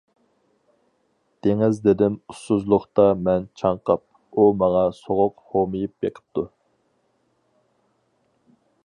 دېڭىز 1.47 1.81
دېدىم 1.87 2.15
ئۇسسۇزلۇقتا 2.33 3.05
مەن 3.27 3.45
چاڭقاپ، 3.63 4.03
ئۇ 4.39 4.47
ماڭا 4.63 4.83
سوغۇق 5.03 5.47
ھومىيىپ 5.53 5.95
بېقىپتۇ. 6.07 6.47